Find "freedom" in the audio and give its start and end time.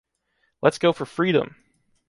1.05-1.55